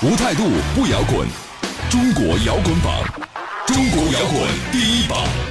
[0.00, 0.44] 无态度
[0.76, 1.26] 不摇滚，
[1.90, 3.02] 中国摇滚榜，
[3.66, 5.47] 中国摇滚第一榜。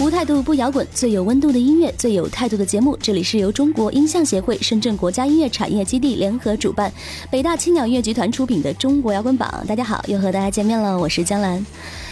[0.00, 2.98] 无态度不摇滚，最有温度的音乐，最有态度的节目。
[3.00, 6.92] 这里是由中国音像协会、深圳国家音乐产业基地联合主办，
[7.30, 9.64] 北大青鸟音乐集团出品的中国摇滚榜。
[9.68, 11.64] 大家好，又和大家见面了，我是江兰。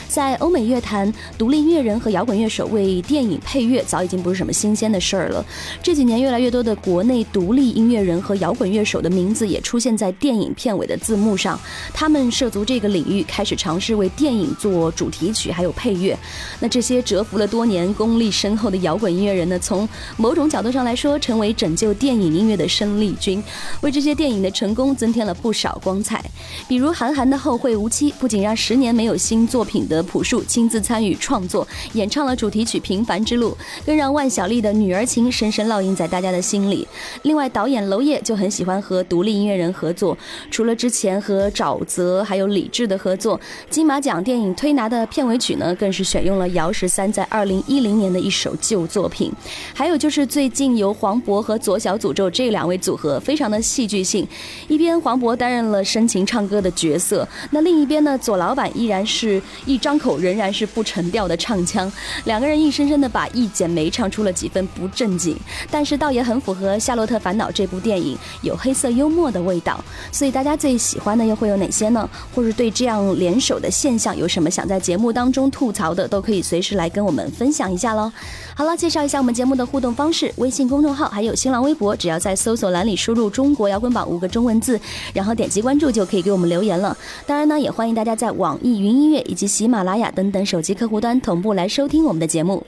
[0.08, 5.42] 在欧美乐坛，独立音乐人和摇滚乐手为电影配乐早已经不是什么新鲜的事儿了。
[5.82, 11.58] 这几年，越来越多的国内独立音乐人和摇滚乐手的名字也出现在电影片尾的字幕上。
[11.94, 16.14] 他们涉足这个领域，开始尝试为电影做主题曲还有配乐。
[16.60, 19.58] 那这些蛰伏了多年、年功力深厚的摇滚音乐人呢？
[19.58, 23.42] 从某种角度上来说，成为拯救电影音乐的生力军，
[23.80, 26.22] 为这些电影的成功增添了不少光彩。
[26.68, 33.50] 比如韩寒的《后会无期》，不仅让十年没有新作品的朴树亲自参与创作，演唱了主题曲《平凡之路》，
[33.86, 36.86] 更让万晓利的《女儿情》深深烙印在大家的心里。
[37.22, 40.16] 另外，导演娄烨就很喜欢和独立音乐人合作，
[40.50, 49.32] 除了之前和沼泽还有李志的合作，金马奖电影《推拿》的片尾曲呢，更是选用了姚十三在二零一零年的一首旧作品。
[49.74, 54.26] 还有就是最近由黄渤和左小诅咒这两位组合，非常的戏剧性。
[54.68, 61.90] 一边黄渤担任了深情唱歌的角色，那另一边呢，左老板依然是一张口仍然是不成调的唱腔。
[62.24, 65.36] 两个人硬生生的把一剪梅唱出了几分不正经，
[65.70, 69.82] 但是倒也很符合《夏洛特烦恼》这部电影有黑色幽默的味道。
[70.10, 72.08] 所以大家最喜欢的又会有哪些呢？
[72.34, 78.10] 或者对这样联手的现象有什么想在节目当中吐槽的，都可以随时来跟我们分享一下喽。
[78.54, 84.78] 好了，介绍一下我们节目的互动方式：微信公众号还有新浪微博，只要在搜索栏里输入“中国摇滚榜”五个中文字，
[85.14, 86.96] 然后点击关注就可以给我们留言了。
[87.26, 92.64] 当然呢，也欢迎大家在网易云音乐以及喜马拉雅等等手机客户端同步来收听我们的节目。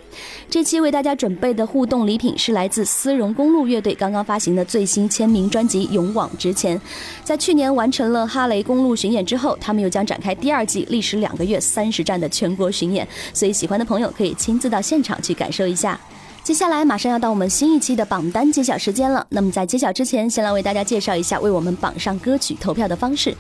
[0.48, 6.78] 这期为大家准备的互动礼品是来自丝绒公路乐队刚刚发行的最新签名专辑《勇往直前》。
[7.22, 13.06] 在去年完成了哈雷公路巡演之后，他们又将展开第二季，历时两个月三十站的全国巡演。
[13.32, 15.98] 所以喜欢的朋友可以亲自到现场去感受一下。
[16.42, 19.24] 接下来马上要到我们新一期的榜单揭晓时间了。
[19.30, 23.34] 那么在揭晓之前，先来为大家介绍一下为我们榜上歌曲投票的方式。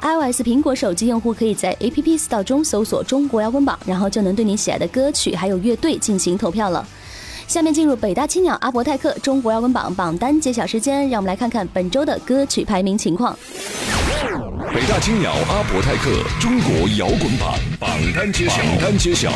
[0.00, 6.86] iOS 苹果手机用户可以在 App Store 中搜索“中国摇滚榜”，然后就能对你喜爱的歌曲还有乐队进行投票了。
[7.46, 13.38] 下面进入北大青鸟阿伯泰克中国摇滚榜榜单揭晓时间，让我们来看看本周的歌曲排名情况。
[14.74, 16.10] 北大青鸟阿伯泰克
[16.40, 19.30] 中国摇滚榜榜单揭晓，榜单揭晓。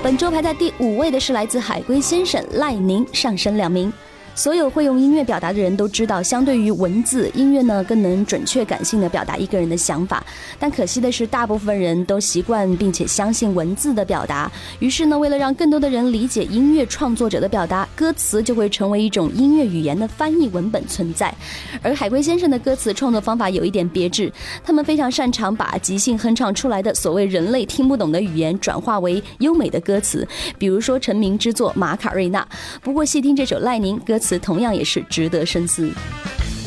[0.00, 3.92] 本周排在第五位的是来自海龟先生赖宁，上升两名。
[4.38, 10.24] 所有会用音乐表达的人都知道，相对于文字，音乐呢更能准确、感性的表达一个人的想法。
[10.60, 14.48] 但可惜的是，大部分人都习惯并且相信文字的表达。
[14.78, 21.34] 于是呢，为了让更多的人理解音乐创作者的表达，歌词就会成为一种音乐语言的翻译文本存在。
[21.82, 24.32] 而海龟先生的歌词创作方法有一点别致，
[24.62, 30.24] 他们非常擅长把即兴哼唱出来的所谓人类听不懂的语言转化为优美的歌词。
[30.58, 32.40] 比如说成名之作《马卡瑞娜》。
[32.80, 34.27] 不过细听这首《赖宁》歌词。
[34.28, 35.90] 词同样也是值得深思。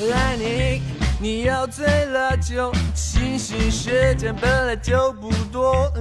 [0.10, 0.82] 来你，
[1.20, 5.94] 你要醉了酒，清醒时间本来就不多。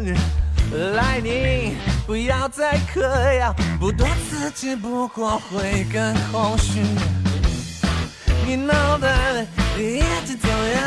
[0.94, 1.74] 来你，
[2.06, 3.02] 不要再嗑
[3.34, 6.80] 药，不多刺激不过会更空虚。
[8.46, 9.46] 你脑袋
[9.76, 10.80] 里一直走样，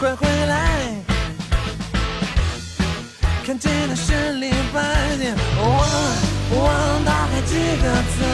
[0.00, 0.80] 快回来，
[3.44, 4.80] 看见了胜利白
[5.18, 5.68] 点，忘
[6.58, 8.24] 忘打开几个字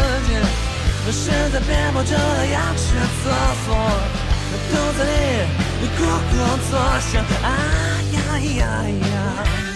[1.12, 1.32] 身。
[1.52, 3.30] 在憋不住了，要去厕
[3.64, 3.68] 所，
[4.70, 5.10] 肚子里
[5.96, 5.98] 咕
[6.30, 6.32] 咕
[6.68, 7.48] 作响，啊
[8.12, 8.60] 呀呀
[9.08, 9.73] 呀。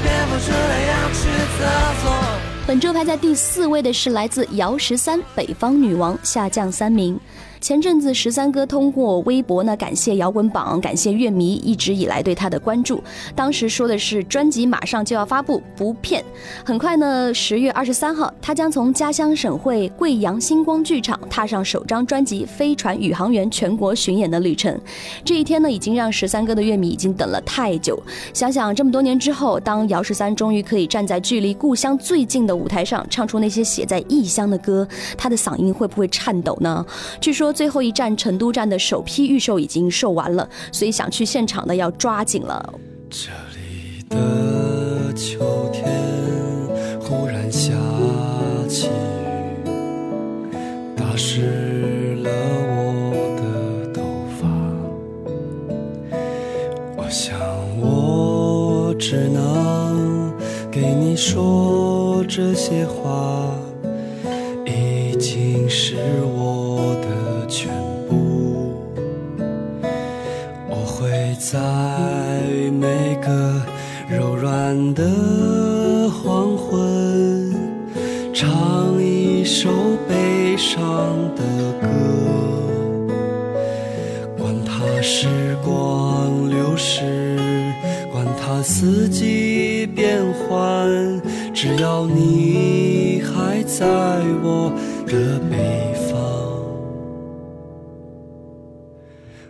[0.00, 1.64] 实在憋不出来要去厕
[2.02, 2.12] 所。
[2.66, 7.18] 本周排在第四位的是来自姚十三，《北方女王》，下降三名。
[7.60, 13.02] 前阵子十三哥通过微博呢，感谢摇滚榜，感谢乐迷一直以来对他的关注。
[13.34, 16.24] 当时说的是专辑马上就要发布，不骗。
[16.64, 24.80] 很快呢，十月二十三号，他将从家乡省会贵阳星光剧场踏上首张专辑《飞船宇航员》全国巡演的旅程。
[25.22, 28.02] 这一天呢，已经让十三哥的乐迷已经等了太久。
[28.32, 36.82] 想想这么多年之后，当姚十三终于可以站在距离故乡最近的舞台上，唱出那些写在异乡的歌，他的嗓音会不会颤抖呢？
[37.20, 37.49] 据说。
[37.52, 42.74] 最后一站成都站的首批预售已经售完了，所以想去现场的要抓紧了。
[43.08, 45.40] 这里的秋
[93.80, 93.86] 在
[94.42, 94.70] 我
[95.06, 96.12] 的北方。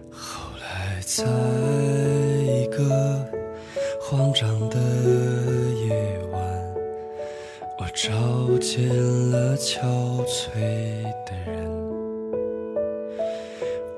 [0.09, 1.25] 后来在
[2.45, 2.79] 一个
[4.01, 4.79] 慌张的
[5.85, 6.41] 夜晚，
[7.81, 8.89] 我找见
[9.33, 9.81] 了憔
[10.25, 10.61] 悴
[11.27, 11.69] 的人。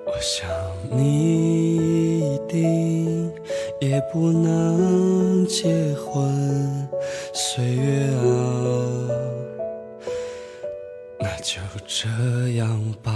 [0.07, 0.49] 我想
[0.91, 1.77] 你
[2.17, 3.31] 一定
[3.83, 6.89] 也不能结婚，
[7.35, 8.62] 岁月啊，
[11.95, 12.09] 这
[12.55, 13.13] 样吧。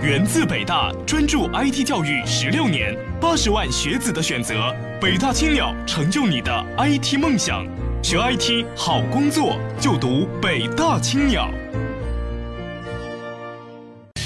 [0.00, 4.72] 源自北大，专注 IT 教育十六年，八十万学子的选择。
[5.00, 7.66] 北大青鸟，成就你的 IT 梦想。
[8.00, 11.50] 学 IT 好工作，就读北大青鸟。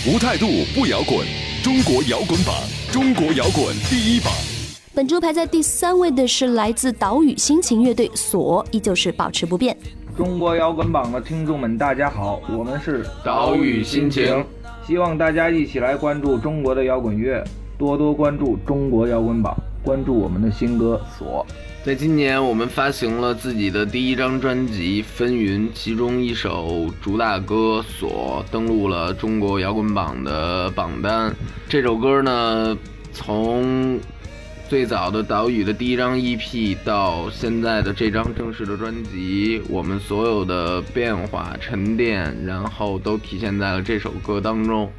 [0.06, 1.26] 无态度不摇滚，
[1.62, 2.54] 中国摇滚榜，
[2.92, 4.30] 中国摇滚第一榜。
[4.94, 9.74] 本周排在第三位的是来自岛屿心情乐队，锁依旧是保持不变。
[10.14, 14.44] 中国摇滚榜的听众们，大家好，我们是岛屿心情。
[14.86, 17.42] 希望大家一起来关注中国的摇滚乐，
[17.78, 21.46] 多多关注中国摇滚榜，关注我们的新歌《锁》。
[21.84, 31.30] 在今年，我们发行了自己的第一张专辑《纷纭》，其中一首主打歌《锁》登录了中国摇滚榜的榜单。
[31.68, 32.74] 这首歌呢，
[33.12, 34.00] 从
[34.66, 44.90] 最早的岛屿的第一张 EP 到现在的这张正式的专辑，我们所有的变化沉淀，然后都体现在了这首歌当中。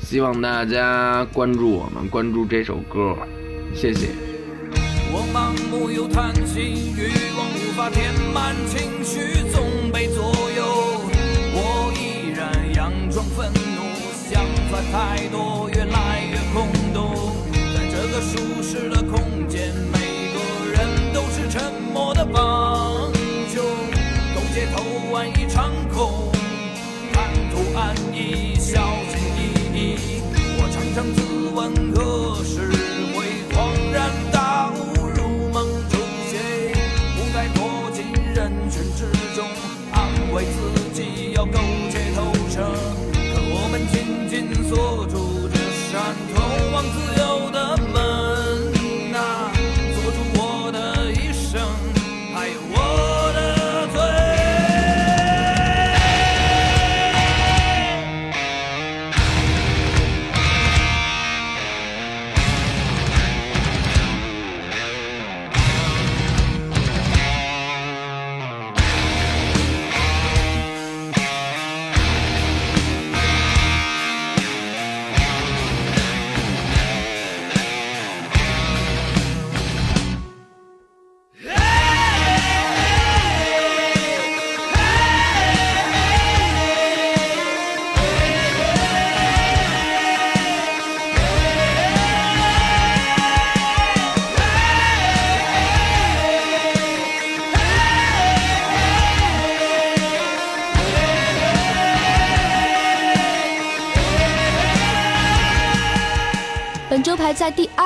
[0.00, 3.16] 希望大家关注我们，关注这首歌，
[3.72, 4.23] 谢谢。
[5.16, 7.06] 我盲目又贪心，欲
[7.38, 10.64] 望无法填满情绪，总被左右。
[11.54, 13.46] 我依然佯装愤
[13.78, 13.94] 怒，
[14.28, 14.42] 想
[14.72, 17.14] 法太多，越来越空洞。
[17.72, 20.00] 在这个舒适的空间，每
[20.34, 20.36] 个
[20.74, 23.06] 人都是沉默的帮
[23.46, 23.62] 凶，
[24.34, 26.32] 勾结头万一场空，
[27.12, 28.82] 贪图安逸，小
[29.14, 30.22] 心翼翼。
[30.58, 31.06] 我常常
[44.74, 45.13] 紧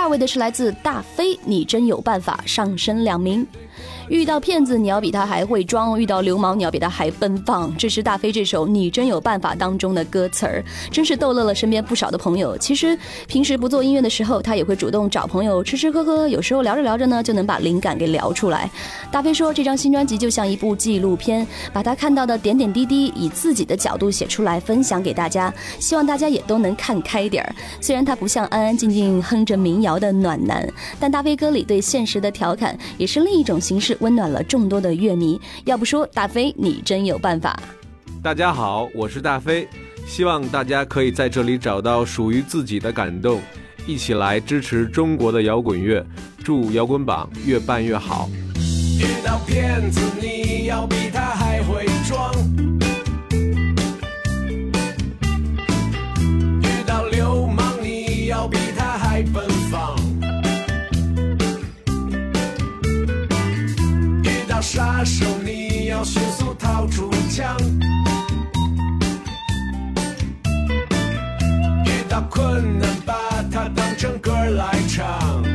[0.08, 3.46] 为的是来自大飞，你真有办法，上升两名。
[4.08, 7.74] 遇到骗子，你要比他还会装；遇到流氓，你要比他还奔放。
[7.76, 12.56] 这是大飞这首《你真有办法》当中的歌词儿，真是逗乐了身边不少的朋友。
[12.56, 18.70] 其实平时不做音乐的时候，他也会主动找朋友吃吃喝喝，有时候聊着聊着呢，就能把灵感给聊出来。
[19.12, 25.52] 大飞说，这张新专辑就像一部纪录片，把他看到的点点滴滴以自己的角度写出来，分享给大家。
[25.78, 27.54] 希望大家也都能看开点儿。
[27.78, 30.66] 虽然他不像安安静静哼着民谣的暖男，
[30.98, 33.97] 但大飞歌里对现实的调侃也是另一种形式。
[34.00, 35.40] 温暖了众多的乐迷。
[35.64, 37.58] 要不说大飞，你真有办法。
[38.22, 39.68] 大家好，我是大飞，
[40.06, 43.40] 希望大家可以在这里找到属于自己的感动，
[43.86, 46.04] 一起来支持中国的摇滚乐，
[46.42, 48.28] 祝摇滚榜越办越好。
[49.00, 52.32] 遇到骗子，你要比他还会装；
[56.62, 59.57] 遇到流氓，你要比他还笨。
[64.60, 67.56] 杀手，你要迅速掏出枪。
[71.84, 73.14] 遇到困难，把
[73.50, 75.47] 它当成歌来唱。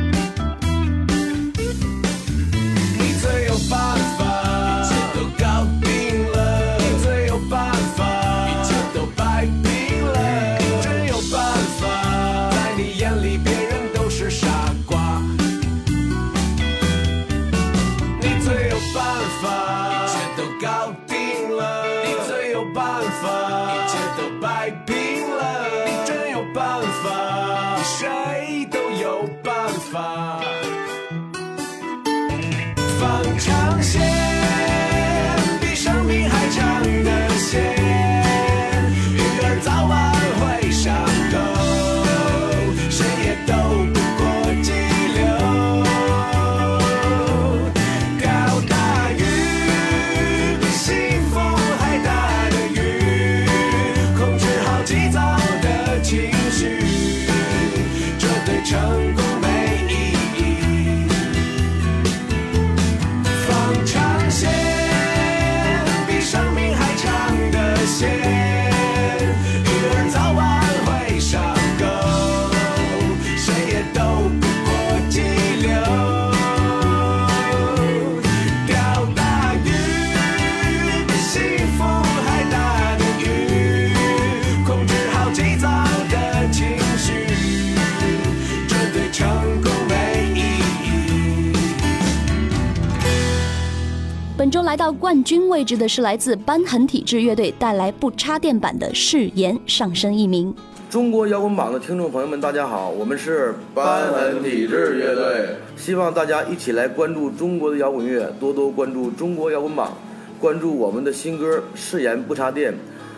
[94.74, 100.52] 来到冠军位置的是来自瘢痕体质乐队带来不插电版的誓言，上升一名。
[100.90, 109.92] 中国摇滚榜的听众朋友们，大家好，我们是瘢痕体质乐队，希望大家一起来关注中国的摇滚乐，多多关注中国摇滚榜，
[110.40, 112.72] 关注我们的新歌《誓言不插电》。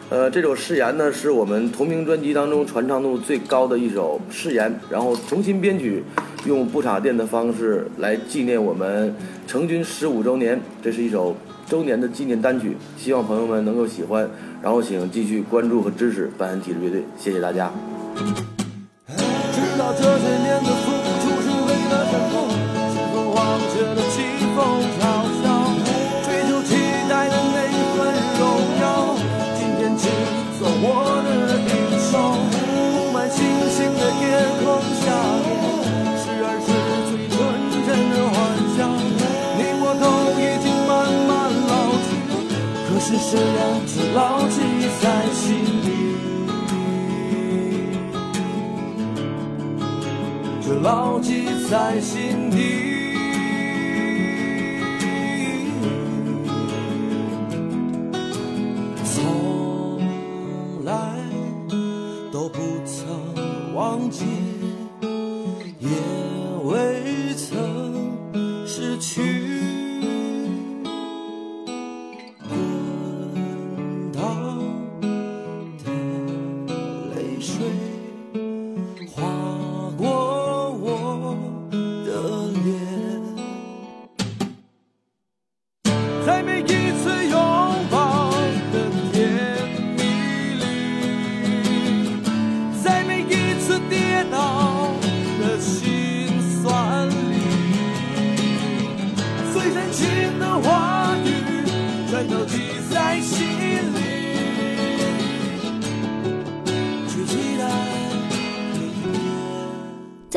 [0.08, 6.04] 呃，这首《誓言》呢是我们同名专辑当中传唱度最高的一首《誓言》，然后重新编曲，
[6.46, 9.12] 用不插电的方式来纪念我们
[9.48, 10.60] 成军十五周年。
[10.80, 11.36] 这是一首
[11.66, 14.30] 周年的纪念单曲，希望朋友们能够喜欢，
[14.62, 17.72] 然后请继续关注和支持瘢痕体质乐队，谢谢大家。
[18.16, 22.46] 知道这些年的付出是为了什么？
[22.92, 24.14] 是否忘却了凄
[24.54, 24.58] 风
[25.00, 25.02] 嘲
[51.68, 52.58] 在心底
[59.04, 60.92] 从来
[62.30, 64.24] 都不曾忘记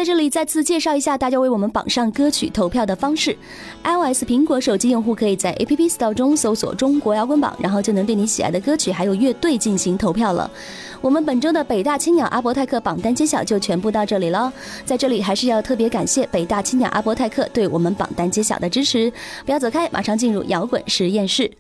[0.10, 3.38] 这里再次介绍一下大家为我们榜上歌曲投票的方式
[3.84, 10.50] ：iOS 苹果手机用户可以在 App Store 中搜索“中国摇滚榜”，然后就能对你喜爱的歌曲还有乐队进行投票了。
[11.00, 14.52] 我们本周的北大青鸟阿伯泰克榜单揭晓就全部到这里了。
[14.84, 19.14] 在这里还是要特别感谢北大青鸟阿伯泰克对我们榜单揭晓的支持。
[19.46, 21.52] 不要走开，马上进入摇滚实验室。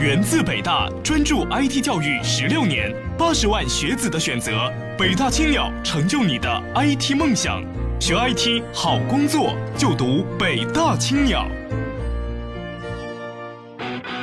[0.00, 7.62] 源自北大，专注 IT 教育十六年，八十万学子的选择，北大青鸟成就你的 IT 梦想。
[8.00, 11.46] 学 IT 好工作，就读北大青鸟。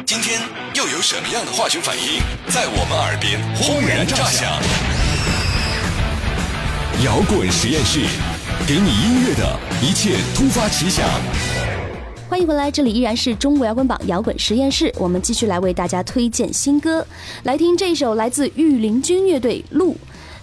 [0.03, 0.41] 今天
[0.73, 4.49] 又有什么样的化学反应在我们耳边轰然炸响？
[7.05, 7.99] 摇滚实验室，
[8.67, 11.05] 给你音乐的一切突发奇想。
[12.29, 17.07] 欢迎回来，这里依然是中国摇滚榜摇滚实验室，我们继续来为大家推荐新歌，
[17.43, 19.93] 来听这一首来自御林军乐队《路》。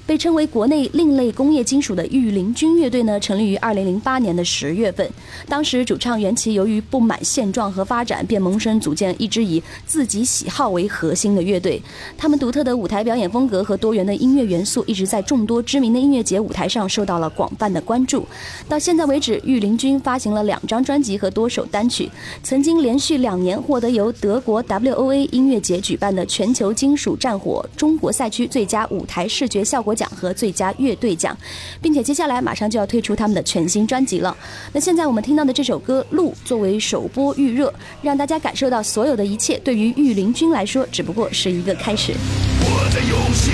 [0.07, 5.09] 被称为国内另类工业金属的御林军乐队呢，成立于二零零八年的十月份。
[5.49, 11.81] 当时主唱袁奇由于不满现状和发展，便萌生组建一支以自己喜好为核心的乐队。
[12.19, 18.27] 他们独特的舞台表演风格和多元的音乐元素，一直在众多知名的音乐节舞台上受到了广泛的关注。
[18.69, 22.11] 到现在为止，御林军发行了两张专辑和多首单曲，
[22.43, 29.94] 曾经连续两年获得由德国 WOA 音乐节举办的全球金属战火中国赛区最佳舞台视觉效果。
[29.95, 31.37] 奖和最佳乐队奖，
[31.81, 34.37] 并且接下来马上就要推出他们的全新专辑了。
[34.73, 42.13] 那现在我们听到的这首歌《路》作为首播预热，让大家感受到所有的一切对于御林军来说只不过是一个开始。
[42.61, 43.53] 我的用心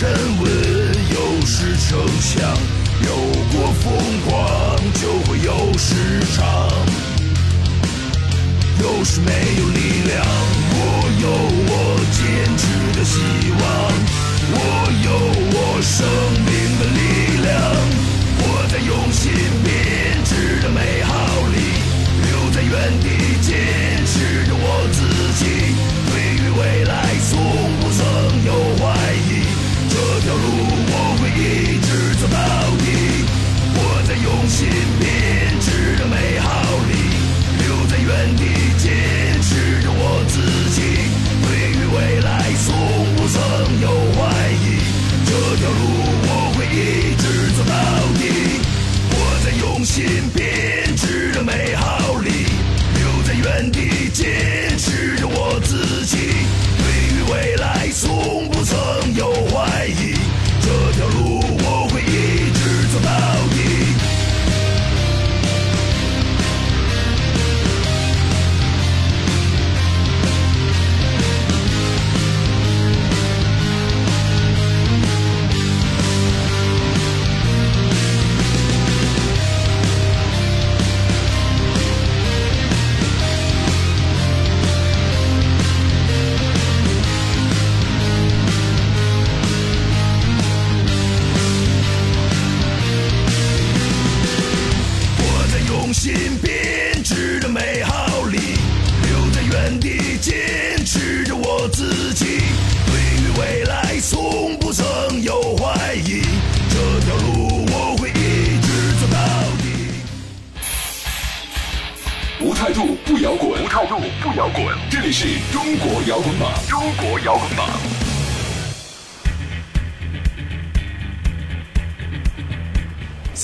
[0.00, 0.48] 沉稳，
[1.12, 2.56] 有时逞强。
[3.04, 3.08] 有
[3.52, 3.92] 过疯
[4.24, 4.32] 狂，
[4.94, 5.92] 就会有时
[6.34, 6.40] 长。
[8.80, 10.24] 有时没有力量，
[10.72, 10.80] 我
[11.20, 11.28] 有
[11.68, 11.70] 我
[12.16, 12.18] 坚
[12.56, 12.64] 持
[12.96, 13.20] 的希
[13.60, 13.60] 望，
[14.56, 14.56] 我
[15.04, 15.06] 有
[15.52, 16.08] 我生
[16.48, 16.98] 命的力
[17.44, 17.48] 量。
[18.40, 19.30] 我在用心
[19.62, 19.68] 编
[20.24, 21.12] 织的美好
[21.52, 21.60] 里，
[22.24, 23.52] 留在原地坚
[24.06, 24.98] 持着我自
[25.36, 25.76] 己。
[26.08, 27.36] 对于未来从
[27.80, 28.00] 不曾
[28.46, 28.82] 有怀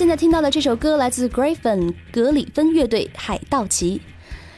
[0.07, 3.99] 现在听到的这首歌来自 Griffin 格里芬乐队《海盗旗》。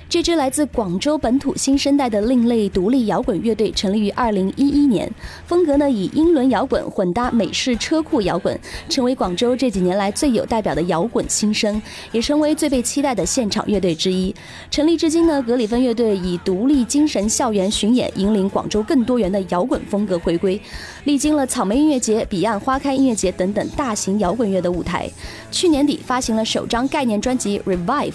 [0.09, 5.07] 这支来自广州本土新生代的另类独立摇滚乐队成立于二零一一年，
[5.47, 14.35] 风格呢以英伦摇滚混搭美式车库摇滚，成为广州这几年来最有代表的摇滚新生，也成为最被期待的现场乐队之一。
[14.71, 20.59] 成立至今呢，格里芬乐队以独立精神校园巡演，引领广州更多元的摇滚风格回归，
[21.05, 25.07] 历经了草莓音乐节、彼岸花开音乐节等等大型摇滚乐的舞台。
[25.51, 28.09] 去年底发行了首张概念专辑《Revive》，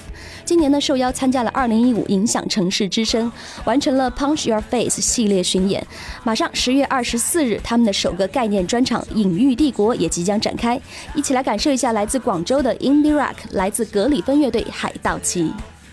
[0.44, 1.83] 今年呢受邀参加了二零。
[1.86, 3.32] 一五影响城市之声，
[3.66, 5.86] 完成了 Punch Your Face 系列巡演。
[6.24, 10.80] 马上十月二十四日，他们的首个概念专场《隐喻帝国》也即将展开。
[11.14, 15.52] 一起来感受一下来自广州的 Indie Rock，来自格里芬乐队海盗旗。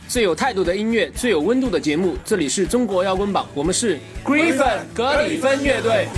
[0.09, 6.09] 最有态度的音乐，最有温度的节目，这里是中国摇滚榜，我们是 Griffin 格里芬乐队。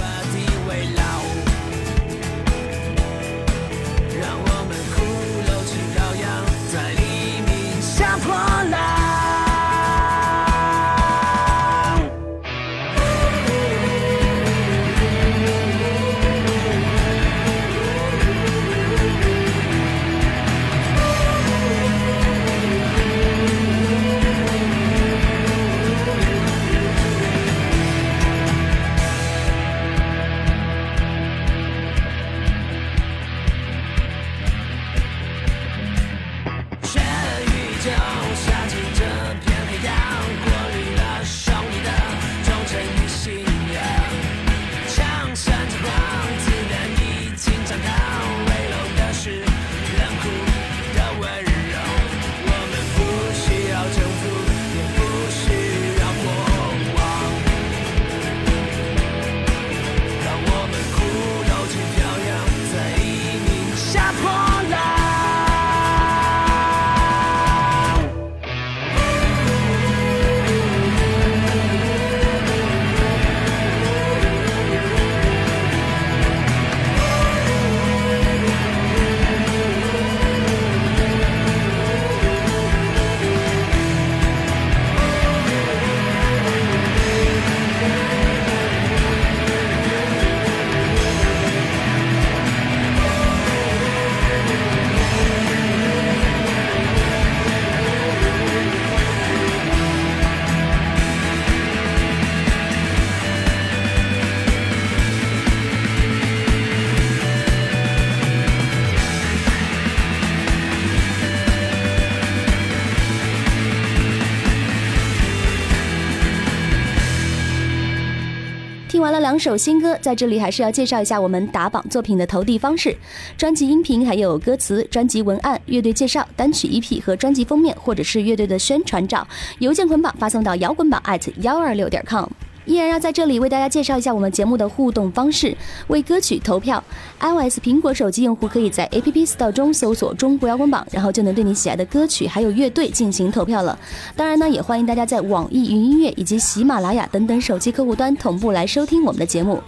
[119.32, 122.94] 两首新歌在这里还是要介绍一下我们打榜作品的投递方式：
[123.34, 129.26] 专辑音频、还有歌词、专辑文案、乐队介绍、单曲 EP 和专辑封面，或者是乐队的宣传照，
[129.60, 132.26] 邮件捆绑发送到摇滚榜 at 幺二六点 com。
[132.64, 135.56] 依然要在这里为大家介绍一下我们节目的互动方式：
[135.88, 136.82] 为歌曲投票
[137.20, 143.78] ，iOS 苹果手机用户可以在 App Store 中搜索“中国摇滚榜”，然后就能对你喜爱的歌曲还有乐队进行投票了。
[144.16, 149.60] 当然呢，也欢迎大家在网易云音乐以及喜马拉雅等等手机客户端同步来收听我们的节目。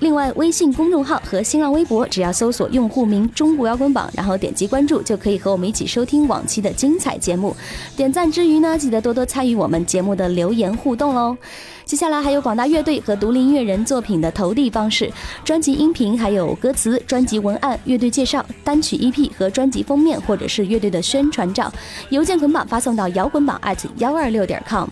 [0.00, 7.56] 另外，微信公众号和新浪微博，只要搜索用户名“中国摇滚榜”，然后点击关注，就可以和我们一起收听往期的精彩节目。
[7.96, 11.36] 点赞之余呢，记得多多参与我们节目的留言互动喽。
[11.84, 15.12] 接下来还有广大乐队和独立音乐人作品的投递方式：
[15.44, 21.72] 专辑音频、还有歌词、专辑文案、乐队介绍、单曲 EP 和专辑封面，或者是乐队的宣传照，
[22.08, 24.88] 邮件捆绑发送到摇滚榜 at 幺二六点 com。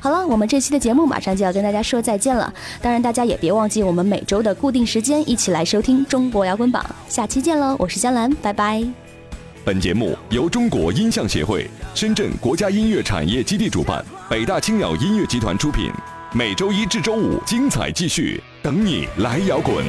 [0.00, 2.52] 好了，我们这期的节目马上就要跟大家说再见了。
[2.80, 6.84] 当然，大家也别忘记我们每周的固定时间，一起来收听中国摇滚榜。
[7.08, 8.84] 下期见喽，我是江兰，拜拜。
[9.64, 15.88] 本节目由中国音像协会、深圳国家音乐产业基地主办，北大青鸟音乐集团出品。
[16.34, 19.84] 每周一至周五，精彩继续，等你来摇滚。